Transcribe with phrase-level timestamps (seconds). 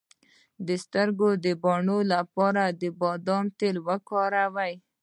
[0.67, 4.73] د سترګو د بڼو لپاره د بادام تېل وکاروئ